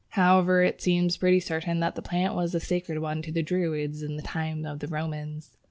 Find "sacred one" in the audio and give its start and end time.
2.59-3.21